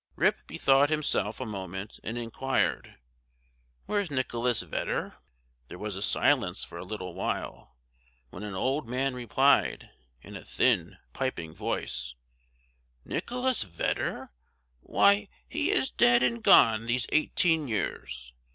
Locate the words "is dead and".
15.69-16.41